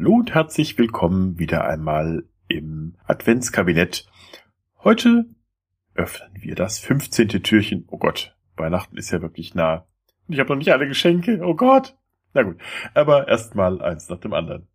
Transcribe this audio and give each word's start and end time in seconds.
Hallo 0.00 0.14
und 0.14 0.32
herzlich 0.32 0.78
willkommen 0.78 1.38
wieder 1.38 1.66
einmal 1.66 2.24
im 2.48 2.96
Adventskabinett. 3.04 4.06
Heute 4.82 5.26
öffnen 5.92 6.30
wir 6.40 6.54
das 6.54 6.78
15. 6.78 7.28
Türchen. 7.42 7.84
Oh 7.86 7.98
Gott, 7.98 8.34
Weihnachten 8.56 8.96
ist 8.96 9.10
ja 9.10 9.20
wirklich 9.20 9.54
nah. 9.54 9.84
Und 10.26 10.32
ich 10.32 10.40
habe 10.40 10.48
noch 10.48 10.56
nicht 10.56 10.72
alle 10.72 10.88
Geschenke. 10.88 11.42
Oh 11.44 11.54
Gott. 11.54 11.98
Na 12.32 12.44
gut, 12.44 12.56
aber 12.94 13.28
erstmal 13.28 13.82
eins 13.82 14.08
nach 14.08 14.16
dem 14.20 14.32
anderen. 14.32 14.68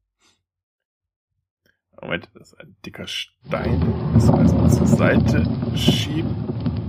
Moment, 1.99 2.29
das 2.35 2.51
ist 2.51 2.59
ein 2.59 2.75
dicker 2.85 3.07
Stein. 3.07 3.81
Das 4.13 4.31
wir 4.31 4.41
erstmal 4.41 4.69
zur 4.69 4.85
Seite 4.85 5.43
schieben. 5.75 6.35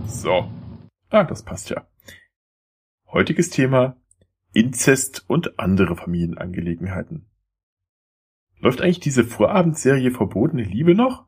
So. 0.06 0.52
Ah, 1.08 1.24
das 1.24 1.42
passt 1.42 1.70
ja. 1.70 1.86
Heutiges 3.06 3.48
Thema 3.48 3.96
Inzest 4.52 5.24
und 5.26 5.58
andere 5.58 5.96
Familienangelegenheiten. 5.96 7.24
Läuft 8.58 8.80
eigentlich 8.80 9.00
diese 9.00 9.24
Vorabendserie 9.24 10.10
Verbotene 10.10 10.62
Liebe 10.62 10.94
noch? 10.94 11.26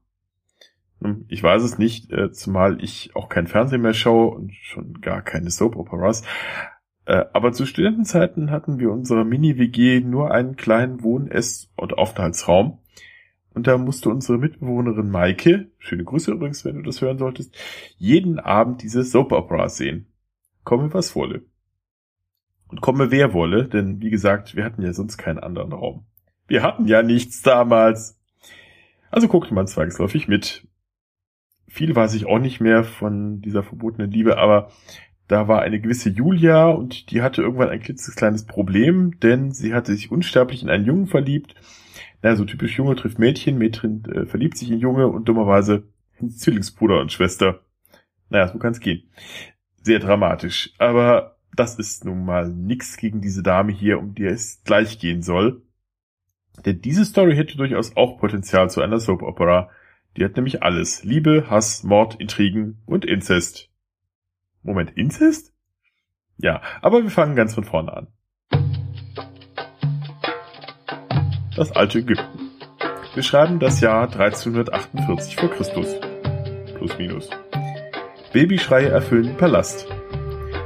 Hm, 1.00 1.26
ich 1.28 1.42
weiß 1.42 1.62
es 1.62 1.78
nicht, 1.78 2.10
äh, 2.12 2.32
zumal 2.32 2.82
ich 2.82 3.14
auch 3.14 3.28
kein 3.28 3.46
Fernsehen 3.46 3.82
mehr 3.82 3.94
schaue 3.94 4.34
und 4.34 4.54
schon 4.54 5.00
gar 5.00 5.22
keine 5.22 5.50
Soap-Operas. 5.50 6.24
Äh, 7.04 7.24
aber 7.32 7.52
zu 7.52 7.66
Studentenzeiten 7.66 8.50
hatten 8.50 8.78
wir 8.78 8.90
unserer 8.90 9.24
Mini-WG 9.24 10.00
nur 10.00 10.30
einen 10.30 10.56
kleinen 10.56 11.02
Wohn-, 11.02 11.30
Ess- 11.30 11.70
und 11.76 11.96
Aufenthaltsraum. 11.96 12.80
Und 13.54 13.66
da 13.66 13.78
musste 13.78 14.10
unsere 14.10 14.38
Mitbewohnerin 14.38 15.10
Maike, 15.10 15.70
schöne 15.78 16.04
Grüße 16.04 16.30
übrigens, 16.30 16.64
wenn 16.64 16.76
du 16.76 16.82
das 16.82 17.00
hören 17.00 17.18
solltest, 17.18 17.56
jeden 17.96 18.38
Abend 18.38 18.82
diese 18.82 19.02
Soap-Operas 19.02 19.76
sehen. 19.76 20.06
Komme 20.64 20.92
was 20.92 21.16
wolle. 21.16 21.46
Und 22.68 22.82
komme 22.82 23.10
wer 23.10 23.32
wolle, 23.32 23.66
denn 23.68 24.00
wie 24.02 24.10
gesagt, 24.10 24.54
wir 24.54 24.64
hatten 24.64 24.82
ja 24.82 24.92
sonst 24.92 25.16
keinen 25.16 25.38
anderen 25.38 25.72
Raum. 25.72 26.04
Wir 26.48 26.62
hatten 26.62 26.86
ja 26.86 27.02
nichts 27.02 27.42
damals. 27.42 28.18
Also 29.10 29.28
guckte 29.28 29.54
man 29.54 29.66
zwangsläufig 29.66 30.26
mit. 30.26 30.66
Viel 31.68 31.94
weiß 31.94 32.14
ich 32.14 32.26
auch 32.26 32.38
nicht 32.38 32.60
mehr 32.60 32.82
von 32.82 33.40
dieser 33.42 33.62
verbotenen 33.62 34.10
Liebe, 34.10 34.38
aber 34.38 34.70
da 35.28 35.46
war 35.46 35.60
eine 35.60 35.78
gewisse 35.78 36.08
Julia 36.08 36.68
und 36.68 37.10
die 37.10 37.20
hatte 37.20 37.42
irgendwann 37.42 37.68
ein 37.68 37.82
klitzekleines 37.82 38.46
Problem, 38.46 39.20
denn 39.20 39.52
sie 39.52 39.74
hatte 39.74 39.92
sich 39.94 40.10
unsterblich 40.10 40.62
in 40.62 40.70
einen 40.70 40.86
Jungen 40.86 41.06
verliebt. 41.06 41.54
Na, 42.22 42.34
so 42.34 42.46
typisch 42.46 42.78
Junge 42.78 42.96
trifft 42.96 43.18
Mädchen, 43.18 43.58
Mädchen 43.58 44.04
äh, 44.06 44.26
verliebt 44.26 44.56
sich 44.56 44.70
in 44.70 44.80
Junge 44.80 45.06
und 45.06 45.28
dummerweise 45.28 45.84
in 46.18 46.30
Zwillingsbruder 46.30 47.00
und 47.00 47.12
Schwester. 47.12 47.60
Naja, 48.30 48.48
so 48.48 48.58
kann's 48.58 48.80
gehen. 48.80 49.10
Sehr 49.82 49.98
dramatisch. 49.98 50.72
Aber 50.78 51.36
das 51.54 51.78
ist 51.78 52.06
nun 52.06 52.24
mal 52.24 52.48
nix 52.48 52.96
gegen 52.96 53.20
diese 53.20 53.42
Dame 53.42 53.72
hier, 53.72 53.98
um 53.98 54.14
die 54.14 54.24
es 54.24 54.62
gleich 54.64 54.98
gehen 54.98 55.22
soll. 55.22 55.62
Denn 56.64 56.80
diese 56.80 57.04
Story 57.04 57.36
hätte 57.36 57.56
durchaus 57.56 57.96
auch 57.96 58.18
Potenzial 58.18 58.70
zu 58.70 58.80
einer 58.80 58.98
Soap 58.98 59.22
Opera. 59.22 59.70
Die 60.16 60.24
hat 60.24 60.36
nämlich 60.36 60.62
alles. 60.62 61.04
Liebe, 61.04 61.46
Hass, 61.48 61.84
Mord, 61.84 62.16
Intrigen 62.20 62.82
und 62.86 63.04
Inzest. 63.04 63.70
Moment, 64.62 64.92
Inzest? 64.96 65.52
Ja, 66.38 66.62
aber 66.82 67.02
wir 67.02 67.10
fangen 67.10 67.36
ganz 67.36 67.54
von 67.54 67.64
vorne 67.64 67.92
an. 67.92 68.06
Das 71.56 71.72
alte 71.72 71.98
Ägypten. 71.98 72.50
Wir 73.14 73.22
schreiben 73.22 73.58
das 73.58 73.80
Jahr 73.80 74.04
1348 74.04 75.36
vor 75.36 75.50
Christus. 75.50 75.96
Plus 76.76 76.96
minus. 76.98 77.30
Babyschreie 78.32 78.90
erfüllen 78.90 79.24
den 79.24 79.36
Palast. 79.36 79.88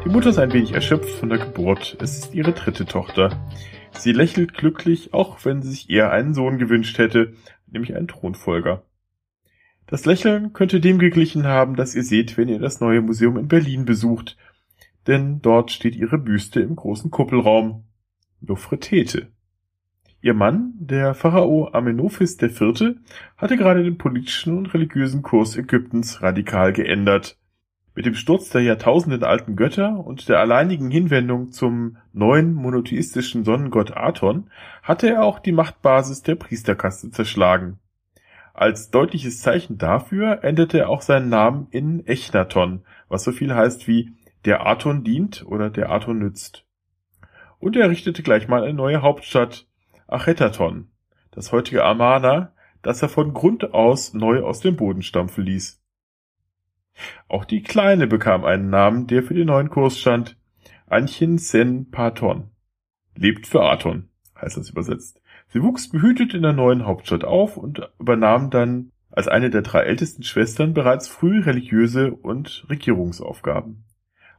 Die 0.05 0.11
Mutter 0.11 0.31
ist 0.31 0.39
ein 0.39 0.53
wenig 0.53 0.73
erschöpft 0.73 1.09
von 1.11 1.31
der 1.31 1.39
Geburt. 1.39 1.97
Es 2.01 2.19
ist 2.19 2.35
ihre 2.35 2.53
dritte 2.53 2.85
Tochter. 2.85 3.31
Sie 3.95 4.13
lächelt 4.13 4.55
glücklich, 4.55 5.15
auch 5.15 5.45
wenn 5.45 5.63
sie 5.63 5.71
sich 5.71 5.91
eher 5.91 6.11
einen 6.11 6.35
Sohn 6.35 6.59
gewünscht 6.59 6.99
hätte, 6.99 7.35
nämlich 7.67 7.95
einen 7.95 8.09
Thronfolger. 8.09 8.85
Das 9.87 10.07
Lächeln 10.07 10.53
könnte 10.53 10.81
dem 10.81 10.99
geglichen 10.99 11.45
haben, 11.45 11.77
das 11.77 11.95
ihr 11.95 12.03
seht, 12.03 12.37
wenn 12.37 12.49
ihr 12.49 12.59
das 12.59 12.81
neue 12.81 13.03
Museum 13.03 13.37
in 13.37 13.49
Berlin 13.49 13.85
besucht, 13.85 14.37
denn 15.07 15.41
dort 15.43 15.71
steht 15.71 15.97
ihre 15.97 16.19
Büste 16.19 16.61
im 16.61 16.77
großen 16.77 17.11
Kuppelraum. 17.11 17.85
Nofretete. 18.41 19.29
Ihr 20.21 20.35
Mann, 20.35 20.75
der 20.79 21.15
Pharao 21.15 21.69
Amenophis 21.73 22.41
IV., 22.41 22.97
hatte 23.37 23.57
gerade 23.57 23.83
den 23.83 23.99
politischen 23.99 24.57
und 24.57 24.73
religiösen 24.73 25.23
Kurs 25.23 25.57
Ägyptens 25.57 26.23
radikal 26.23 26.73
geändert. 26.73 27.39
Mit 27.95 28.07
dem 28.07 28.15
Sturz 28.15 28.49
der 28.49 28.63
jahrtausendenalten 28.63 29.55
Götter 29.55 29.99
und 29.99 30.29
der 30.29 30.41
alleinigen 30.41 30.91
Hinwendung 30.91 31.53
zum 31.53 31.99
neuen 32.15 32.55
monotheistischen 32.55 33.45
Sonnengott 33.45 33.95
Aton 33.95 34.51
hatte 34.83 35.11
er 35.11 35.25
auch 35.25 35.39
die 35.39 35.53
Machtbasis 35.53 36.23
der 36.23 36.37
Priesterkaste 36.37 37.11
zerschlagen. 37.11 37.79
Als 38.55 38.91
deutliches 38.91 39.41
Zeichen 39.41 39.77
dafür 39.77 40.43
änderte 40.43 40.79
er 40.79 40.89
auch 40.89 41.03
seinen 41.03 41.29
Namen 41.29 41.69
in 41.71 42.07
Echnaton, 42.07 42.83
was 43.09 43.25
so 43.25 43.33
viel 43.33 43.55
heißt 43.55 43.87
wie 43.89 44.13
der 44.47 44.67
Aton 44.67 45.05
dient 45.05 45.45
oder 45.47 45.69
der 45.69 45.91
Aton 45.91 46.19
nützt. 46.19 46.65
Und 47.59 47.77
er 47.77 47.83
errichtete 47.83 48.23
gleich 48.23 48.49
mal 48.49 48.65
eine 48.65 48.75
neue 48.75 49.03
Hauptstadt, 49.03 49.67
Achetaton, 50.09 50.89
das 51.31 51.53
heutige 51.53 51.85
Amana, 51.85 52.53
das 52.81 53.03
er 53.03 53.09
von 53.09 53.35
Grund 53.35 53.75
aus 53.75 54.15
neu 54.15 54.43
aus 54.43 54.61
dem 54.61 54.77
Boden 54.77 55.03
stampfen 55.03 55.45
ließ. 55.45 55.82
Auch 57.29 57.45
die 57.45 57.63
Kleine 57.63 58.07
bekam 58.07 58.45
einen 58.45 58.71
Namen, 58.71 59.07
der 59.07 59.23
für 59.23 59.35
den 59.35 59.47
neuen 59.47 59.71
Kurs 59.71 59.99
stand. 59.99 60.37
Anchen 60.87 61.39
Sen 61.39 61.91
Paton. 61.91 62.51
Lebt 63.17 63.47
für 63.47 63.63
Aton, 63.63 64.09
heißt 64.41 64.57
das 64.57 64.71
übersetzt. 64.71 65.21
Sie 65.49 65.63
wuchs 65.63 65.89
behütet 65.89 66.35
in 66.35 66.43
der 66.43 66.53
neuen 66.53 66.87
Hauptstadt 66.87 67.25
auf 67.25 67.57
und 67.57 67.91
übernahm 67.99 68.51
dann 68.51 68.91
als 69.11 69.29
eine 69.29 69.51
der 69.51 69.63
drei 69.63 69.81
ältesten 69.81 70.23
Schwestern 70.23 70.73
bereits 70.75 71.09
früh 71.09 71.41
religiöse 71.41 72.13
und 72.13 72.67
Regierungsaufgaben. 72.71 73.85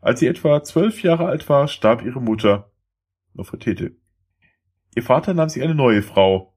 Als 0.01 0.19
sie 0.19 0.27
etwa 0.27 0.63
zwölf 0.63 1.03
Jahre 1.03 1.27
alt 1.27 1.47
war, 1.47 1.67
starb 1.67 2.03
ihre 2.03 2.21
Mutter, 2.21 2.71
Nofretete. 3.33 3.95
Ihr 4.95 5.03
Vater 5.03 5.33
nahm 5.33 5.49
sich 5.49 5.63
eine 5.63 5.75
neue 5.75 6.01
Frau, 6.01 6.52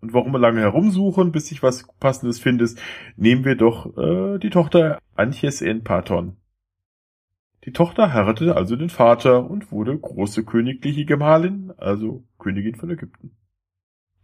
und 0.00 0.14
warum 0.14 0.32
wir 0.32 0.38
lange 0.38 0.60
herumsuchen, 0.60 1.32
bis 1.32 1.48
sich 1.48 1.62
was 1.62 1.86
Passendes 1.98 2.38
findest, 2.38 2.80
nehmen 3.16 3.44
wir 3.44 3.54
doch 3.54 3.96
äh, 3.96 4.38
die 4.38 4.50
Tochter 4.50 4.98
Anches 5.14 5.62
en 5.62 5.84
Paton. 5.84 6.36
Die 7.64 7.72
Tochter 7.72 8.12
heiratete 8.14 8.56
also 8.56 8.76
den 8.76 8.88
Vater 8.88 9.48
und 9.50 9.70
wurde 9.70 9.96
große 9.96 10.44
königliche 10.44 11.04
Gemahlin, 11.04 11.72
also 11.76 12.24
Königin 12.38 12.74
von 12.74 12.90
Ägypten. 12.90 13.32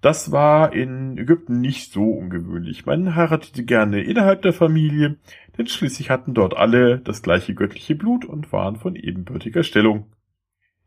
Das 0.01 0.31
war 0.31 0.73
in 0.73 1.19
Ägypten 1.19 1.61
nicht 1.61 1.93
so 1.93 2.05
ungewöhnlich. 2.05 2.87
Man 2.87 3.15
heiratete 3.15 3.65
gerne 3.65 4.03
innerhalb 4.03 4.43
der 4.43 4.53
Familie, 4.53 5.17
denn 5.59 5.67
schließlich 5.67 6.11
hatten 6.11 6.33
dort 6.33 6.57
alle 6.57 6.99
das 6.99 7.23
gleiche 7.23 7.55
göttliche 7.55 7.95
Blut 7.95 8.25
und 8.25 8.53
waren 8.53 8.77
von 8.77 8.95
ebenbürtiger 8.95 9.63
Stellung. 9.63 10.07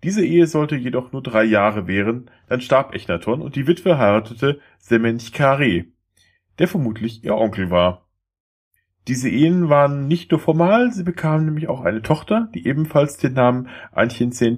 Diese 0.03 0.25
Ehe 0.25 0.47
sollte 0.47 0.75
jedoch 0.75 1.11
nur 1.11 1.21
drei 1.21 1.43
Jahre 1.43 1.87
währen, 1.87 2.31
dann 2.47 2.61
starb 2.61 2.93
Echnaton 2.93 3.41
und 3.41 3.55
die 3.55 3.67
Witwe 3.67 3.97
heiratete 3.97 4.59
Semenchkare, 4.77 5.85
der 6.57 6.67
vermutlich 6.67 7.23
ihr 7.23 7.35
Onkel 7.35 7.69
war. 7.69 8.07
Diese 9.07 9.29
Ehen 9.29 9.69
waren 9.69 10.07
nicht 10.07 10.31
nur 10.31 10.39
formal, 10.39 10.91
sie 10.91 11.03
bekamen 11.03 11.45
nämlich 11.45 11.67
auch 11.67 11.81
eine 11.81 12.01
Tochter, 12.01 12.49
die 12.53 12.67
ebenfalls 12.67 13.17
den 13.17 13.33
Namen 13.33 13.69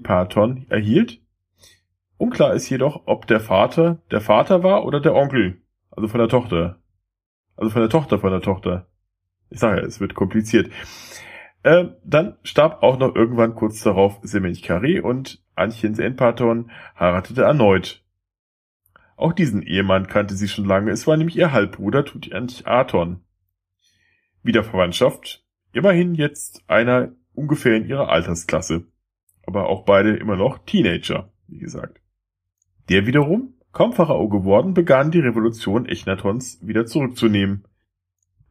Paton 0.03 0.65
erhielt. 0.69 1.21
Unklar 2.17 2.53
ist 2.53 2.69
jedoch, 2.69 3.03
ob 3.05 3.25
der 3.25 3.39
Vater 3.39 4.01
der 4.11 4.21
Vater 4.21 4.61
war 4.61 4.85
oder 4.85 4.99
der 4.99 5.15
Onkel, 5.15 5.61
also 5.89 6.07
von 6.07 6.19
der 6.19 6.29
Tochter. 6.29 6.79
Also 7.55 7.71
von 7.71 7.81
der 7.81 7.89
Tochter 7.89 8.19
von 8.19 8.31
der 8.31 8.41
Tochter. 8.41 8.87
Ich 9.49 9.59
sage 9.59 9.81
ja, 9.81 9.87
es 9.87 9.99
wird 9.99 10.15
kompliziert. 10.15 10.71
Äh, 11.63 11.89
dann 12.03 12.37
starb 12.43 12.81
auch 12.81 12.97
noch 12.97 13.15
irgendwann 13.15 13.55
kurz 13.55 13.83
darauf 13.83 14.19
Semench 14.23 14.63
Kare 14.63 15.03
und 15.03 15.43
Anchen 15.55 15.93
Senpaton 15.93 16.71
heiratete 16.99 17.43
erneut. 17.43 18.03
Auch 19.15 19.33
diesen 19.33 19.61
Ehemann 19.61 20.07
kannte 20.07 20.35
sie 20.35 20.47
schon 20.47 20.65
lange, 20.65 20.89
es 20.89 21.05
war 21.05 21.15
nämlich 21.15 21.37
ihr 21.37 21.51
Halbbruder 21.51 22.03
Tutanch 22.03 22.65
Aton. 22.65 23.21
Wieder 24.41 24.63
Verwandtschaft, 24.63 25.45
immerhin 25.73 26.15
jetzt 26.15 26.63
einer 26.67 27.11
ungefähr 27.33 27.75
in 27.75 27.85
ihrer 27.85 28.09
Altersklasse. 28.09 28.85
Aber 29.45 29.69
auch 29.69 29.83
beide 29.83 30.15
immer 30.15 30.35
noch 30.35 30.59
Teenager, 30.65 31.31
wie 31.47 31.59
gesagt. 31.59 32.01
Der 32.89 33.05
wiederum, 33.05 33.53
kaum 33.71 33.93
Pharao 33.93 34.27
geworden, 34.27 34.73
begann 34.73 35.11
die 35.11 35.19
Revolution 35.19 35.85
Echnatons 35.85 36.59
wieder 36.65 36.87
zurückzunehmen. 36.87 37.65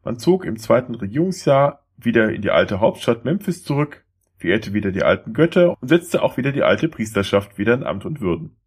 Man 0.03 0.17
zog 0.17 0.45
im 0.45 0.57
zweiten 0.57 0.95
Regierungsjahr 0.95 1.80
wieder 2.05 2.31
in 2.31 2.41
die 2.41 2.51
alte 2.51 2.79
Hauptstadt 2.79 3.25
Memphis 3.25 3.63
zurück, 3.63 4.05
verehrte 4.37 4.73
wieder 4.73 4.91
die 4.91 5.03
alten 5.03 5.33
Götter 5.33 5.77
und 5.81 5.87
setzte 5.87 6.23
auch 6.23 6.37
wieder 6.37 6.51
die 6.51 6.63
alte 6.63 6.87
Priesterschaft 6.87 7.57
wieder 7.57 7.73
in 7.73 7.83
Amt 7.83 8.05
und 8.05 8.21
Würden. 8.21 8.57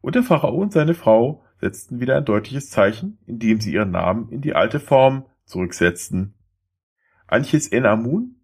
Und 0.00 0.14
der 0.14 0.22
Pharao 0.22 0.56
und 0.56 0.72
seine 0.72 0.94
Frau 0.94 1.44
setzten 1.60 2.00
wieder 2.00 2.16
ein 2.16 2.24
deutliches 2.24 2.68
Zeichen, 2.68 3.18
indem 3.26 3.60
sie 3.60 3.72
ihren 3.72 3.90
Namen 3.90 4.28
in 4.28 4.42
die 4.42 4.54
alte 4.54 4.80
Form 4.80 5.26
zurücksetzten. 5.44 6.34
Anches 7.26 7.68
En 7.68 7.86
Amun 7.86 8.36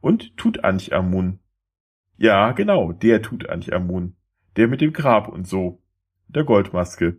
und 0.00 0.36
Tutanch 0.36 0.92
Amun. 0.92 1.38
Ja, 2.16 2.52
genau, 2.52 2.92
der 2.92 3.22
Tutanch 3.22 3.72
Amun. 3.72 4.16
Der 4.56 4.68
mit 4.68 4.80
dem 4.80 4.92
Grab 4.92 5.28
und 5.28 5.46
so. 5.46 5.82
Der 6.28 6.44
Goldmaske. 6.44 7.18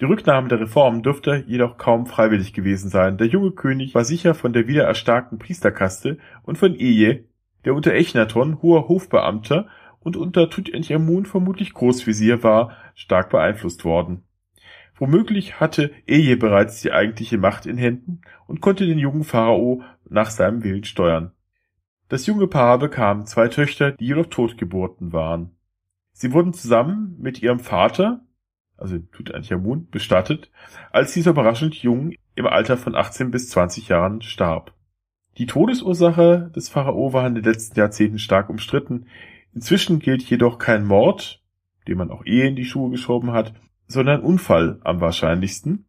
Die 0.00 0.04
Rücknahme 0.04 0.48
der 0.48 0.60
Reform 0.60 1.02
dürfte 1.02 1.44
jedoch 1.46 1.78
kaum 1.78 2.06
freiwillig 2.06 2.52
gewesen 2.52 2.90
sein. 2.90 3.16
Der 3.16 3.28
junge 3.28 3.52
König 3.52 3.94
war 3.94 4.04
sicher 4.04 4.34
von 4.34 4.52
der 4.52 4.68
wiedererstarkten 4.68 5.38
Priesterkaste 5.38 6.18
und 6.42 6.58
von 6.58 6.74
Eje, 6.74 7.24
der 7.64 7.74
unter 7.74 7.94
Echnaton 7.94 8.60
hoher 8.60 8.88
Hofbeamter 8.88 9.68
und 10.00 10.16
unter 10.16 10.50
Tutanchamun 10.50 11.24
vermutlich 11.24 11.72
Großvisier 11.72 12.42
war, 12.42 12.76
stark 12.94 13.30
beeinflusst 13.30 13.84
worden. 13.84 14.22
Womöglich 14.98 15.60
hatte 15.60 15.90
Eje 16.06 16.36
bereits 16.36 16.82
die 16.82 16.92
eigentliche 16.92 17.38
Macht 17.38 17.66
in 17.66 17.78
Händen 17.78 18.20
und 18.46 18.60
konnte 18.60 18.86
den 18.86 18.98
jungen 18.98 19.24
Pharao 19.24 19.82
nach 20.08 20.30
seinem 20.30 20.62
Willen 20.62 20.84
steuern. 20.84 21.32
Das 22.08 22.26
junge 22.26 22.46
Paar 22.46 22.78
bekam 22.78 23.26
zwei 23.26 23.48
Töchter, 23.48 23.92
die 23.92 24.06
jedoch 24.06 24.26
Totgeburten 24.26 25.12
waren. 25.12 25.50
Sie 26.12 26.32
wurden 26.32 26.52
zusammen 26.52 27.16
mit 27.18 27.42
ihrem 27.42 27.58
Vater, 27.58 28.20
also 28.76 28.98
Tutanchamun, 28.98 29.88
bestattet, 29.90 30.50
als 30.92 31.12
dieser 31.12 31.32
überraschend 31.32 31.74
jung 31.76 32.12
im 32.34 32.46
Alter 32.46 32.76
von 32.76 32.94
18 32.94 33.30
bis 33.30 33.48
20 33.50 33.88
Jahren 33.88 34.22
starb. 34.22 34.74
Die 35.38 35.46
Todesursache 35.46 36.50
des 36.54 36.68
Pharao 36.68 37.12
war 37.12 37.26
in 37.26 37.34
den 37.34 37.44
letzten 37.44 37.78
Jahrzehnten 37.78 38.18
stark 38.18 38.48
umstritten. 38.48 39.06
Inzwischen 39.54 39.98
gilt 39.98 40.22
jedoch 40.22 40.58
kein 40.58 40.86
Mord, 40.86 41.42
den 41.88 41.98
man 41.98 42.10
auch 42.10 42.24
eh 42.24 42.46
in 42.46 42.56
die 42.56 42.64
Schuhe 42.64 42.90
geschoben 42.90 43.32
hat, 43.32 43.54
sondern 43.86 44.22
Unfall 44.22 44.80
am 44.82 45.00
wahrscheinlichsten, 45.00 45.86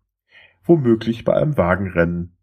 womöglich 0.64 1.24
bei 1.24 1.34
einem 1.34 1.58
Wagenrennen. 1.58 2.34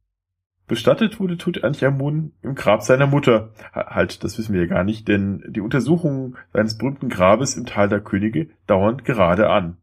Bestattet 0.66 1.20
wurde 1.20 1.36
Tutanchamun 1.36 2.32
im 2.40 2.54
Grab 2.54 2.82
seiner 2.82 3.06
Mutter. 3.06 3.50
Halt, 3.74 4.24
das 4.24 4.38
wissen 4.38 4.54
wir 4.54 4.62
ja 4.62 4.66
gar 4.66 4.82
nicht, 4.82 5.06
denn 5.08 5.44
die 5.48 5.60
Untersuchungen 5.60 6.36
seines 6.54 6.78
berühmten 6.78 7.10
Grabes 7.10 7.56
im 7.56 7.66
Tal 7.66 7.90
der 7.90 8.00
Könige 8.00 8.48
dauern 8.66 9.02
gerade 9.04 9.50
an. 9.50 9.76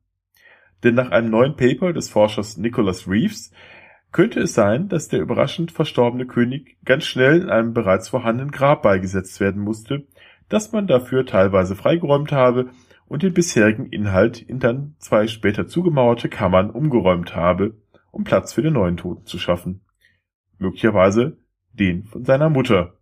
Denn 0.84 0.96
nach 0.96 1.12
einem 1.12 1.30
neuen 1.30 1.56
Paper 1.56 1.94
des 1.94 2.10
Forschers 2.10 2.58
Nicholas 2.58 3.08
Reeves 3.08 3.52
könnte 4.12 4.42
es 4.42 4.54
sein, 4.54 4.90
dass 4.90 5.08
der 5.08 5.22
überraschend 5.22 5.72
verstorbene 5.72 6.26
König 6.26 6.78
ganz 6.84 7.06
schnell 7.06 7.42
in 7.42 7.50
einem 7.50 7.74
bereits 7.74 8.10
vorhandenen 8.10 8.52
Grab 8.52 8.82
beigesetzt 8.82 9.40
werden 9.40 9.62
musste, 9.62 10.06
das 10.50 10.72
man 10.72 10.88
dafür 10.88 11.26
teilweise 11.26 11.76
freigeräumt 11.76 12.32
habe 12.32 12.72
und 13.08 13.24
den 13.24 13.34
bisherigen 13.34 13.86
Inhalt 13.86 14.42
in 14.42 14.60
dann 14.60 14.96
zwei 15.00 15.28
später 15.28 15.68
zugemauerte 15.68 16.30
Kammern 16.30 16.70
umgeräumt 16.70 17.36
habe, 17.36 17.78
um 18.12 18.24
Platz 18.24 18.54
für 18.54 18.62
den 18.62 18.74
neuen 18.74 18.98
Toten 18.98 19.26
zu 19.26 19.38
schaffen. 19.38 19.82
Möglicherweise 20.58 21.38
den 21.74 22.04
von 22.04 22.26
seiner 22.26 22.50
Mutter. 22.50 22.98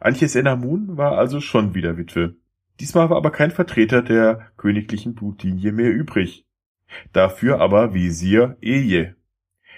Antjes 0.00 0.34
Enamun 0.34 0.96
war 0.96 1.18
also 1.18 1.40
schon 1.40 1.74
wieder 1.74 1.96
Witwe. 1.96 2.36
Diesmal 2.80 3.10
war 3.10 3.16
aber 3.16 3.30
kein 3.30 3.50
Vertreter 3.50 4.02
der 4.02 4.50
königlichen 4.56 5.14
Blutlinie 5.14 5.72
mehr 5.72 5.92
übrig. 5.92 6.46
Dafür 7.12 7.60
aber 7.60 7.92
Visier 7.92 8.56
Eje. 8.60 9.16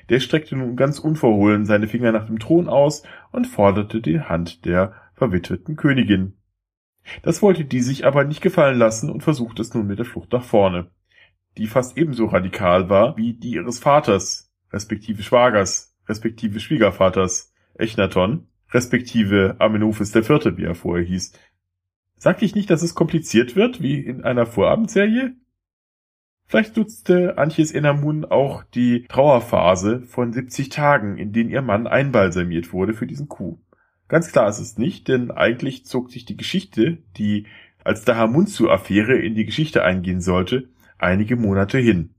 Der 0.08 0.20
streckte 0.20 0.56
nun 0.56 0.76
ganz 0.76 0.99
unverhohlen 0.99 1.67
seine 1.67 1.88
Finger 1.88 2.12
nach 2.12 2.26
dem 2.26 2.38
Thron 2.38 2.69
aus 2.69 3.02
und 3.32 3.47
forderte 3.47 4.00
die 4.00 4.20
Hand 4.20 4.64
der 4.64 4.94
verwitweten 5.14 5.76
Königin. 5.76 6.35
Das 7.23 7.43
wollte 7.43 7.64
die 7.64 7.81
sich 7.81 8.05
aber 8.05 8.25
nicht 8.25 8.41
gefallen 8.41 8.79
lassen 8.79 9.11
und 9.11 9.23
versuchte 9.23 9.62
es 9.62 9.73
nun 9.75 9.87
mit 9.87 9.99
der 9.99 10.06
Flucht 10.06 10.32
nach 10.32 10.44
vorne, 10.44 10.91
die 11.56 11.67
fast 11.67 11.96
ebenso 11.96 12.26
radikal 12.26 12.88
war 12.88 13.17
wie 13.17 13.35
die 13.35 13.53
ihres 13.53 13.79
Vaters, 13.79 14.53
respektive 14.73 15.23
Schwagers, 15.23 15.96
respektive 16.08 16.61
Schwiegervaters, 16.61 17.53
Echnaton, 17.75 18.49
respektive 18.73 19.56
Amenophis 19.58 20.14
IV., 20.14 20.56
wie 20.56 20.64
er 20.64 20.75
vorher 20.75 21.05
hieß, 21.05 21.32
Sag 22.22 22.43
ich 22.43 22.55
nicht, 22.55 22.69
dass 22.69 22.82
es 22.82 22.94
kompliziert 22.94 23.56
wird, 23.56 23.81
wie 23.81 23.99
in 23.99 24.25
einer 24.25 24.44
Vorabendserie? 24.44 25.32
Vielleicht 26.44 26.76
nutzte 26.76 27.38
Antjes 27.38 27.72
Enamun 27.72 28.26
auch 28.26 28.62
die 28.62 29.06
Trauerphase 29.08 30.02
von 30.02 30.31
70 30.31 30.69
Tagen, 30.69 31.17
in 31.17 31.32
denen 31.32 31.49
ihr 31.49 31.62
Mann 31.62 31.87
einbalsamiert 31.87 32.75
wurde 32.75 32.93
für 32.93 33.06
diesen 33.06 33.31
Coup. 33.31 33.58
Ganz 34.06 34.31
klar 34.31 34.50
ist 34.50 34.58
es 34.58 34.76
nicht, 34.76 35.08
denn 35.08 35.31
eigentlich 35.31 35.87
zog 35.87 36.11
sich 36.11 36.26
die 36.26 36.37
Geschichte, 36.37 36.99
die 37.17 37.46
als 37.84 38.05
Dahamunzu-Affäre 38.05 39.17
in 39.17 39.34
die 39.34 39.46
Geschichte 39.46 39.82
eingehen 39.82 40.20
sollte, 40.20 40.69
einige 40.99 41.37
Monate 41.37 41.78
hin. 41.78 42.14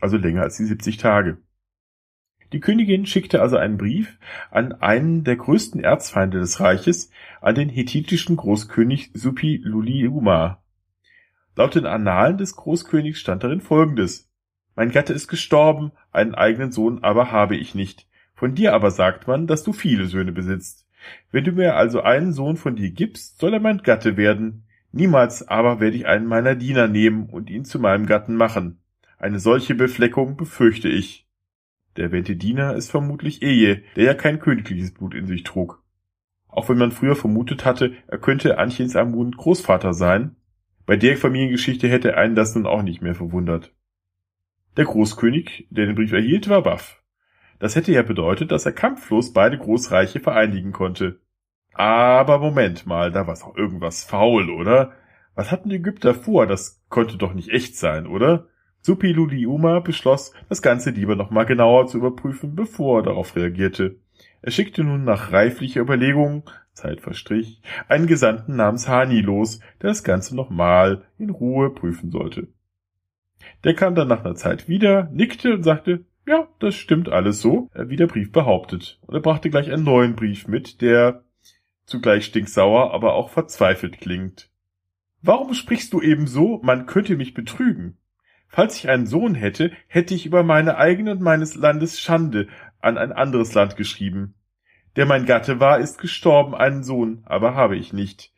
Also 0.00 0.16
länger 0.16 0.42
als 0.42 0.58
die 0.58 0.64
70 0.66 0.96
Tage. 0.98 1.38
Die 2.52 2.60
Königin 2.60 3.06
schickte 3.06 3.40
also 3.40 3.56
einen 3.56 3.78
Brief 3.78 4.18
an 4.50 4.72
einen 4.72 5.22
der 5.22 5.36
größten 5.36 5.82
Erzfeinde 5.82 6.40
des 6.40 6.58
Reiches, 6.58 7.10
an 7.40 7.54
den 7.54 7.68
hethitischen 7.68 8.36
Großkönig 8.36 9.10
Supi 9.14 9.60
Luliuma. 9.62 10.60
Laut 11.54 11.74
den 11.74 11.86
Annalen 11.86 12.38
des 12.38 12.56
Großkönigs 12.56 13.20
stand 13.20 13.44
darin 13.44 13.60
folgendes. 13.60 14.28
Mein 14.74 14.90
Gatte 14.90 15.12
ist 15.12 15.28
gestorben, 15.28 15.92
einen 16.10 16.34
eigenen 16.34 16.72
Sohn 16.72 17.04
aber 17.04 17.30
habe 17.30 17.56
ich 17.56 17.74
nicht. 17.74 18.06
Von 18.34 18.54
dir 18.54 18.74
aber 18.74 18.90
sagt 18.90 19.28
man, 19.28 19.46
dass 19.46 19.62
du 19.62 19.72
viele 19.72 20.06
Söhne 20.06 20.32
besitzt. 20.32 20.86
Wenn 21.30 21.44
du 21.44 21.52
mir 21.52 21.76
also 21.76 22.02
einen 22.02 22.32
Sohn 22.32 22.56
von 22.56 22.76
dir 22.76 22.90
gibst, 22.90 23.38
soll 23.38 23.54
er 23.54 23.60
mein 23.60 23.82
Gatte 23.82 24.16
werden. 24.16 24.64
Niemals 24.92 25.46
aber 25.46 25.78
werde 25.80 25.96
ich 25.96 26.06
einen 26.06 26.26
meiner 26.26 26.56
Diener 26.56 26.88
nehmen 26.88 27.28
und 27.28 27.48
ihn 27.48 27.64
zu 27.64 27.78
meinem 27.78 28.06
Gatten 28.06 28.36
machen. 28.36 28.80
Eine 29.18 29.38
solche 29.38 29.74
Befleckung 29.74 30.36
befürchte 30.36 30.88
ich. 30.88 31.26
Der 31.96 32.04
erwähnte 32.04 32.36
Diener 32.36 32.74
ist 32.74 32.90
vermutlich 32.90 33.42
Eje, 33.42 33.82
der 33.96 34.04
ja 34.04 34.14
kein 34.14 34.38
königliches 34.38 34.94
Blut 34.94 35.14
in 35.14 35.26
sich 35.26 35.42
trug. 35.42 35.82
Auch 36.48 36.68
wenn 36.68 36.78
man 36.78 36.92
früher 36.92 37.16
vermutet 37.16 37.64
hatte, 37.64 37.94
er 38.06 38.18
könnte 38.18 38.58
Anchins 38.58 38.96
Amun 38.96 39.32
Großvater 39.32 39.94
sein, 39.94 40.36
bei 40.90 40.96
der 40.96 41.16
Familiengeschichte 41.16 41.88
hätte 41.88 42.16
einen 42.16 42.34
das 42.34 42.56
nun 42.56 42.66
auch 42.66 42.82
nicht 42.82 43.00
mehr 43.00 43.14
verwundert. 43.14 43.72
Der 44.76 44.86
Großkönig, 44.86 45.68
der 45.70 45.86
den 45.86 45.94
Brief 45.94 46.12
erhielt, 46.12 46.48
war 46.48 46.64
baff. 46.64 47.00
Das 47.60 47.76
hätte 47.76 47.92
ja 47.92 48.02
bedeutet, 48.02 48.50
dass 48.50 48.66
er 48.66 48.72
kampflos 48.72 49.32
beide 49.32 49.56
Großreiche 49.56 50.18
vereinigen 50.18 50.72
konnte. 50.72 51.20
Aber 51.74 52.38
Moment 52.40 52.86
mal, 52.86 53.12
da 53.12 53.28
war 53.28 53.34
doch 53.34 53.56
irgendwas 53.56 54.02
faul, 54.02 54.50
oder? 54.50 54.92
Was 55.36 55.52
hatten 55.52 55.68
die 55.68 55.76
Ägypter 55.76 56.12
vor? 56.12 56.48
Das 56.48 56.82
konnte 56.88 57.18
doch 57.18 57.34
nicht 57.34 57.50
echt 57.50 57.76
sein, 57.76 58.08
oder? 58.08 58.48
Supiluliuma 58.82 59.80
beschloss, 59.80 60.32
das 60.48 60.62
Ganze 60.62 60.90
lieber 60.90 61.16
nochmal 61.16 61.46
genauer 61.46 61.86
zu 61.86 61.98
überprüfen, 61.98 62.54
bevor 62.54 63.00
er 63.00 63.02
darauf 63.04 63.36
reagierte. 63.36 63.96
Er 64.42 64.50
schickte 64.50 64.84
nun 64.84 65.04
nach 65.04 65.32
reiflicher 65.32 65.82
Überlegung, 65.82 66.48
Zeit 66.72 67.00
verstrich, 67.00 67.60
einen 67.88 68.06
Gesandten 68.06 68.56
namens 68.56 68.88
Hani 68.88 69.20
los, 69.20 69.60
der 69.82 69.90
das 69.90 70.02
Ganze 70.02 70.34
nochmal 70.34 71.04
in 71.18 71.30
Ruhe 71.30 71.70
prüfen 71.70 72.10
sollte. 72.10 72.48
Der 73.64 73.74
kam 73.74 73.94
dann 73.94 74.08
nach 74.08 74.24
einer 74.24 74.34
Zeit 74.34 74.68
wieder, 74.68 75.10
nickte 75.12 75.54
und 75.54 75.62
sagte, 75.62 76.04
ja, 76.26 76.48
das 76.58 76.74
stimmt 76.74 77.08
alles 77.08 77.40
so, 77.40 77.70
wie 77.74 77.96
der 77.96 78.06
Brief 78.06 78.32
behauptet. 78.32 78.98
Und 79.06 79.14
er 79.14 79.20
brachte 79.20 79.50
gleich 79.50 79.70
einen 79.70 79.84
neuen 79.84 80.14
Brief 80.14 80.46
mit, 80.46 80.80
der 80.80 81.24
zugleich 81.84 82.24
stinksauer, 82.26 82.94
aber 82.94 83.14
auch 83.14 83.30
verzweifelt 83.30 84.00
klingt. 84.00 84.50
Warum 85.22 85.52
sprichst 85.54 85.92
du 85.92 86.00
eben 86.00 86.26
so, 86.26 86.60
man 86.62 86.86
könnte 86.86 87.16
mich 87.16 87.34
betrügen? 87.34 87.98
Falls 88.52 88.76
ich 88.76 88.88
einen 88.88 89.06
Sohn 89.06 89.36
hätte, 89.36 89.70
hätte 89.86 90.12
ich 90.12 90.26
über 90.26 90.42
meine 90.42 90.76
eigene 90.76 91.12
und 91.12 91.20
meines 91.20 91.54
Landes 91.54 92.00
Schande 92.00 92.48
an 92.80 92.98
ein 92.98 93.12
anderes 93.12 93.54
Land 93.54 93.76
geschrieben. 93.76 94.34
Der 94.96 95.06
mein 95.06 95.24
Gatte 95.24 95.60
war, 95.60 95.78
ist 95.78 96.00
gestorben, 96.00 96.56
einen 96.56 96.82
Sohn, 96.82 97.22
aber 97.24 97.54
habe 97.54 97.76
ich 97.76 97.92
nicht. 97.92 98.32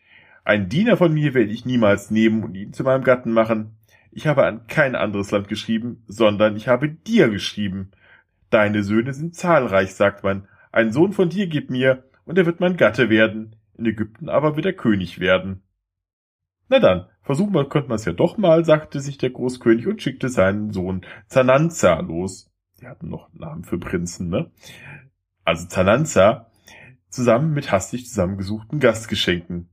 Ein 0.44 0.68
Diener 0.68 0.98
von 0.98 1.14
mir 1.14 1.32
werde 1.32 1.50
ich 1.50 1.64
niemals 1.64 2.10
nehmen 2.10 2.44
und 2.44 2.54
ihn 2.54 2.74
zu 2.74 2.82
meinem 2.84 3.04
Gatten 3.04 3.32
machen. 3.32 3.78
Ich 4.10 4.26
habe 4.26 4.44
an 4.44 4.66
kein 4.66 4.94
anderes 4.94 5.30
Land 5.30 5.48
geschrieben, 5.48 6.02
sondern 6.06 6.56
ich 6.56 6.68
habe 6.68 6.90
dir 6.90 7.30
geschrieben. 7.30 7.92
Deine 8.50 8.82
Söhne 8.82 9.14
sind 9.14 9.34
zahlreich, 9.34 9.94
sagt 9.94 10.24
man. 10.24 10.46
Ein 10.72 10.92
Sohn 10.92 11.12
von 11.12 11.30
dir 11.30 11.46
gib 11.46 11.70
mir, 11.70 12.04
und 12.26 12.36
er 12.36 12.44
wird 12.44 12.60
mein 12.60 12.76
Gatte 12.76 13.08
werden. 13.08 13.56
In 13.78 13.86
Ägypten 13.86 14.28
aber 14.28 14.56
wird 14.56 14.66
er 14.66 14.74
König 14.74 15.20
werden. 15.20 15.62
Na 16.72 16.78
dann, 16.78 17.04
versuchen 17.20 17.52
wir, 17.52 17.68
könnte 17.68 17.90
man 17.90 17.96
es 17.96 18.06
ja 18.06 18.14
doch 18.14 18.38
mal, 18.38 18.64
sagte 18.64 18.98
sich 19.00 19.18
der 19.18 19.28
Großkönig 19.28 19.86
und 19.88 20.00
schickte 20.00 20.30
seinen 20.30 20.72
Sohn 20.72 21.02
Zananza 21.26 22.00
los. 22.00 22.50
Die 22.80 22.86
hatten 22.86 23.10
noch 23.10 23.28
Namen 23.34 23.62
für 23.62 23.76
Prinzen, 23.76 24.30
ne? 24.30 24.50
Also 25.44 25.68
Zananza, 25.68 26.50
zusammen 27.10 27.52
mit 27.52 27.70
hastig 27.70 28.08
zusammengesuchten 28.08 28.80
Gastgeschenken. 28.80 29.68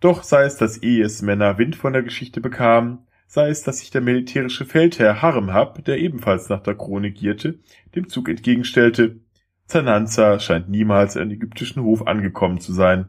Doch 0.00 0.24
sei 0.24 0.42
es, 0.42 0.56
dass 0.56 0.78
Ehesmänner 0.78 1.56
Wind 1.56 1.76
von 1.76 1.92
der 1.92 2.02
Geschichte 2.02 2.40
bekamen, 2.40 3.06
sei 3.28 3.48
es, 3.50 3.62
dass 3.62 3.78
sich 3.78 3.92
der 3.92 4.00
militärische 4.00 4.64
Feldherr 4.64 5.22
Haremhab, 5.22 5.84
der 5.84 5.98
ebenfalls 5.98 6.48
nach 6.48 6.64
der 6.64 6.74
Krone 6.74 7.12
gierte, 7.12 7.60
dem 7.94 8.08
Zug 8.08 8.28
entgegenstellte, 8.28 9.20
Zananza 9.66 10.40
scheint 10.40 10.68
niemals 10.68 11.16
an 11.16 11.30
ägyptischen 11.30 11.84
Hof 11.84 12.08
angekommen 12.08 12.58
zu 12.58 12.72
sein. 12.72 13.08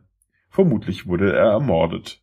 Vermutlich 0.51 1.07
wurde 1.07 1.33
er 1.33 1.53
ermordet. 1.53 2.21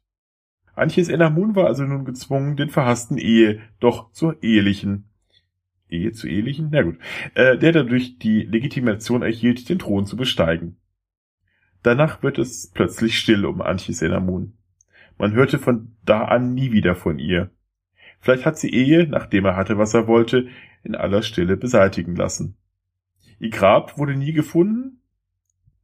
Antjes 0.75 1.09
Enamun 1.09 1.55
war 1.55 1.67
also 1.67 1.85
nun 1.85 2.05
gezwungen, 2.05 2.57
den 2.57 2.71
verhassten 2.71 3.19
Ehe 3.19 3.61
doch 3.81 4.11
zur 4.13 4.43
ehelichen 4.43 5.09
Ehe 5.89 6.13
zu 6.13 6.27
ehelichen? 6.27 6.69
Na 6.73 6.83
gut. 6.83 6.99
Äh, 7.35 7.57
der 7.59 7.73
dadurch 7.73 8.19
die 8.19 8.43
Legitimation 8.43 9.23
erhielt, 9.23 9.69
den 9.69 9.79
Thron 9.79 10.07
zu 10.07 10.17
besteigen. 10.17 10.77
Danach 11.83 12.23
wird 12.23 12.39
es 12.39 12.71
plötzlich 12.73 13.19
still 13.19 13.45
um 13.45 13.61
Antjes 13.61 14.03
Enamun. 14.03 14.55
Man 15.19 15.33
hörte 15.33 15.59
von 15.59 15.93
da 16.05 16.25
an 16.25 16.55
nie 16.55 16.73
wieder 16.73 16.95
von 16.95 17.19
ihr. 17.19 17.51
Vielleicht 18.21 18.47
hat 18.47 18.59
sie 18.59 18.71
Ehe, 18.71 19.07
nachdem 19.07 19.45
er 19.45 19.57
hatte, 19.57 19.79
was 19.79 19.95
er 19.95 20.07
wollte, 20.09 20.49
in 20.83 20.95
aller 20.95 21.23
Stille 21.23 21.57
beseitigen 21.57 22.17
lassen. 22.17 22.57
Ihr 23.39 23.51
Grab 23.51 23.99
wurde 23.99 24.17
nie 24.17 24.33
gefunden. 24.33 25.03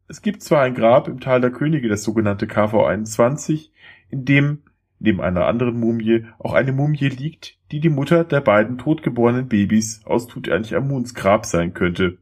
Es 0.09 0.23
gibt 0.23 0.43
zwar 0.43 0.63
ein 0.63 0.75
Grab 0.75 1.07
im 1.07 1.21
Tal 1.21 1.41
der 1.41 1.51
Könige, 1.51 1.89
das 1.89 2.03
sogenannte 2.03 2.47
KV21, 2.47 3.71
in 4.09 4.25
dem 4.25 4.63
neben 5.01 5.21
einer 5.21 5.47
anderen 5.47 5.81
Mumie 5.81 6.27
auch 6.39 6.53
eine 6.53 6.73
Mumie 6.73 7.09
liegt, 7.09 7.59
die 7.73 7.81
die 7.81 7.89
Mutter 7.89 8.23
der 8.25 8.41
beiden 8.41 8.79
totgeborenen 8.79 9.49
Babys 9.49 10.03
aus 10.05 10.29
Tutanchamuns 10.29 11.15
Grab 11.15 11.47
sein 11.47 11.75
könnte. 11.75 12.19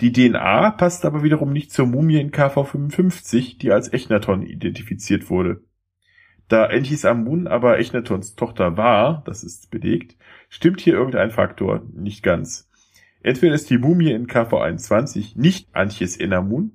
Die 0.00 0.12
DNA 0.12 0.72
passt 0.72 1.04
aber 1.04 1.22
wiederum 1.22 1.52
nicht 1.52 1.70
zur 1.70 1.86
Mumie 1.86 2.20
in 2.20 2.32
KV55, 2.32 3.58
die 3.58 3.70
als 3.70 3.92
Echnaton 3.92 4.42
identifiziert 4.42 5.30
wurde. 5.30 5.62
Da 6.48 6.66
Enchis 6.66 7.04
Amun 7.04 7.46
aber 7.46 7.78
Echnatons 7.78 8.34
Tochter 8.34 8.76
war, 8.76 9.22
das 9.24 9.44
ist 9.44 9.70
belegt, 9.70 10.16
stimmt 10.48 10.80
hier 10.80 10.94
irgendein 10.94 11.30
Faktor 11.30 11.86
nicht 11.94 12.22
ganz. 12.22 12.68
Entweder 13.22 13.54
ist 13.54 13.70
die 13.70 13.78
Mumie 13.78 14.10
in 14.10 14.26
KV21 14.26 15.38
nicht 15.38 15.74
Anches 15.74 16.16
Enamun, 16.16 16.72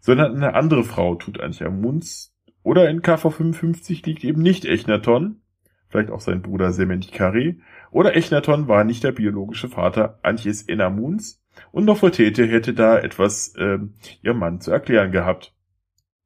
sondern 0.00 0.36
eine 0.36 0.54
andere 0.54 0.84
Frau 0.84 1.16
tut 1.16 1.40
Amuns, 1.40 2.32
oder 2.68 2.90
in 2.90 3.00
KV55 3.00 4.04
liegt 4.04 4.24
eben 4.24 4.42
nicht 4.42 4.66
Echnaton, 4.66 5.40
vielleicht 5.88 6.10
auch 6.10 6.20
sein 6.20 6.42
Bruder 6.42 6.70
Sementikare, 6.70 7.56
oder 7.90 8.14
Echnaton 8.14 8.68
war 8.68 8.84
nicht 8.84 9.02
der 9.04 9.12
biologische 9.12 9.70
Vater 9.70 10.18
Anches 10.22 10.68
Enamuns, 10.68 11.42
und 11.72 11.86
Nofretete 11.86 12.46
hätte 12.46 12.74
da 12.74 12.98
etwas 12.98 13.54
äh, 13.56 13.78
ihrem 14.20 14.38
Mann 14.38 14.60
zu 14.60 14.70
erklären 14.70 15.12
gehabt. 15.12 15.54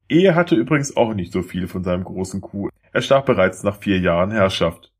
Ehe 0.09 0.35
hatte 0.35 0.55
übrigens 0.55 0.97
auch 0.97 1.13
nicht 1.13 1.31
so 1.31 1.43
viel 1.43 1.69
von 1.69 1.85
seinem 1.85 2.03
großen 2.03 2.41
Kuh. 2.41 2.67
Er 2.91 3.01
starb 3.01 3.25
bereits 3.25 3.63
nach 3.63 3.77
vier 3.77 3.99
Jahren 3.99 4.31
Herrschaft. 4.31 4.91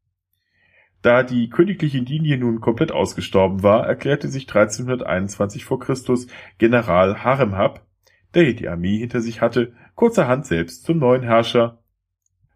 Da 1.02 1.24
die 1.24 1.50
königliche 1.50 2.00
Linie 2.00 2.38
nun 2.38 2.62
komplett 2.62 2.94
ausgestorben 2.94 3.64
war, 3.64 3.86
erklärte 3.86 4.30
sich 4.30 4.48
1321 4.48 5.66
vor 5.66 5.82
Christus 5.82 6.28
General 6.58 7.22
Haremhab, 7.22 7.86
der 8.34 8.54
die 8.54 8.68
Armee 8.68 8.98
hinter 8.98 9.22
sich 9.22 9.42
hatte, 9.42 9.74
kurzerhand 9.96 10.46
selbst 10.46 10.84
zum 10.84 10.98
neuen 11.00 11.24
Herrscher. 11.24 11.84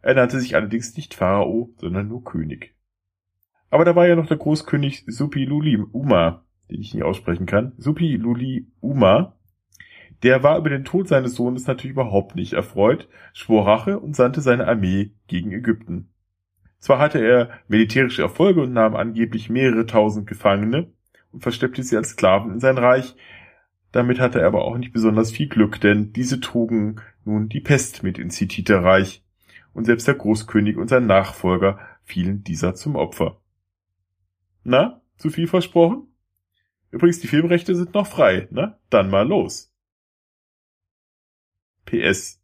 Er 0.01 0.15
nannte 0.15 0.39
sich 0.39 0.55
allerdings 0.55 0.96
nicht 0.96 1.13
Pharao, 1.13 1.74
sondern 1.77 2.07
nur 2.07 2.24
König. 2.24 2.75
Aber 3.69 3.86
da 3.86 3.96
war 3.96 4.07
ja 4.07 4.15
noch 4.15 4.27
der 4.27 4.38
Großkönig 4.38 5.05
Supiluli 5.07 5.77
Uma, 5.91 6.46
den 6.72 6.81
ich 6.81 6.93
nie 6.93 7.03
aussprechen 7.03 7.46
kann, 7.46 7.74
Supiluli 7.77 8.67
Uma, 8.79 9.38
der 10.24 10.41
war 10.41 10.57
über 10.57 10.69
den 10.69 10.84
Tod 10.86 11.07
seines 11.07 11.36
Sohnes 11.36 11.67
natürlich 11.67 11.91
überhaupt 11.91 12.36
nicht 12.36 12.53
erfreut, 12.53 13.07
schwor 13.34 13.67
Rache 13.67 14.00
und 14.00 14.15
sandte 14.15 14.41
seine 14.41 14.67
Armee 14.67 15.12
gegen 15.27 15.51
Ägypten. 15.51 16.10
Zwar 16.79 17.00
hatte 17.00 17.19
er 17.19 17.50
militärische 17.67 18.22
Erfolge 18.22 18.62
und 18.62 18.74
nahm 18.74 18.96
angeblich 18.96 19.50
mehrere 19.50 19.86
tausend 19.86 20.27
Gefangene 20.27 20.91
und 21.31 21.41
versteppte 21.41 21.84
sie 21.84 21.98
als 21.98 22.10
Sklaven 22.10 22.51
in 22.51 22.60
sein 22.60 22.77
Reich, 22.77 23.15
damit 23.97 24.19
hatte 24.19 24.39
er 24.39 24.47
aber 24.47 24.63
auch 24.63 24.77
nicht 24.77 24.93
besonders 24.93 25.31
viel 25.31 25.47
Glück, 25.47 25.81
denn 25.81 26.13
diese 26.13 26.39
trugen 26.39 27.01
nun 27.25 27.49
die 27.49 27.59
Pest 27.59 28.03
mit 28.03 28.19
ins 28.19 28.37
Hittiterreich 28.37 29.23
und 29.73 29.85
selbst 29.85 30.07
der 30.07 30.13
Großkönig 30.13 30.77
und 30.77 30.87
sein 30.87 31.07
Nachfolger 31.07 31.79
fielen 32.03 32.43
dieser 32.43 32.75
zum 32.75 32.95
Opfer. 32.95 33.41
Na, 34.63 35.01
zu 35.17 35.31
viel 35.31 35.47
versprochen? 35.47 36.07
Übrigens, 36.91 37.19
die 37.21 37.27
Filmrechte 37.27 37.75
sind 37.75 37.95
noch 37.95 38.05
frei, 38.05 38.47
ne? 38.51 38.77
Dann 38.91 39.09
mal 39.09 39.27
los. 39.27 39.73
PS. 41.85 42.39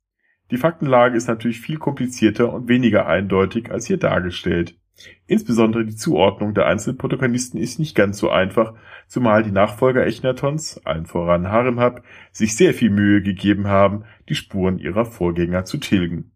Die 0.49 0.57
Faktenlage 0.57 1.15
ist 1.15 1.27
natürlich 1.27 1.61
viel 1.61 1.77
komplizierter 1.77 2.51
und 2.51 2.67
weniger 2.67 3.05
eindeutig 3.05 3.71
als 3.71 3.85
hier 3.85 3.97
dargestellt. 3.97 4.79
Insbesondere 5.25 5.85
die 5.85 5.95
Zuordnung 5.95 6.53
der 6.53 6.67
einzelnen 6.67 6.97
Protagonisten 6.97 7.57
ist 7.57 7.79
nicht 7.79 7.95
ganz 7.95 8.19
so 8.19 8.29
einfach, 8.29 8.75
zumal 9.07 9.43
die 9.43 9.51
Nachfolger 9.51 10.05
Echnatons, 10.05 10.79
allen 10.85 11.05
voran 11.05 11.49
Haremhab, 11.49 12.03
sich 12.31 12.55
sehr 12.55 12.73
viel 12.73 12.89
Mühe 12.89 13.21
gegeben 13.21 13.67
haben, 13.67 14.05
die 14.29 14.35
Spuren 14.35 14.77
ihrer 14.77 15.05
Vorgänger 15.05 15.65
zu 15.65 15.77
tilgen. 15.77 16.31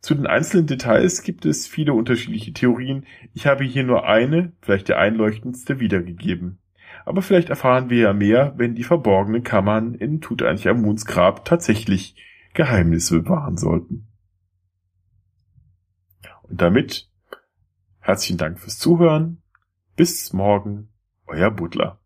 Zu 0.00 0.16
den 0.16 0.26
einzelnen 0.26 0.66
Details 0.66 1.22
gibt 1.22 1.46
es 1.46 1.68
viele 1.68 1.92
unterschiedliche 1.92 2.52
Theorien. 2.52 3.06
Ich 3.34 3.46
habe 3.46 3.62
hier 3.62 3.84
nur 3.84 4.04
eine, 4.04 4.52
vielleicht 4.60 4.88
der 4.88 4.98
einleuchtendste, 4.98 5.78
wiedergegeben. 5.78 6.58
Aber 7.04 7.22
vielleicht 7.22 7.50
erfahren 7.50 7.88
wir 7.88 7.98
ja 7.98 8.12
mehr, 8.12 8.54
wenn 8.56 8.74
die 8.74 8.82
verborgenen 8.82 9.44
Kammern 9.44 9.94
in 9.94 10.20
Tutanchamuns 10.20 11.06
Grab 11.06 11.44
tatsächlich 11.44 12.16
Geheimnisse 12.52 13.22
bewahren 13.22 13.56
sollten. 13.56 14.08
Und 16.42 16.60
damit 16.60 17.11
herzlichen 18.02 18.36
Dank 18.36 18.58
fürs 18.58 18.78
Zuhören. 18.78 19.42
Bis 19.96 20.32
morgen, 20.32 20.90
euer 21.26 21.50
Butler. 21.50 22.01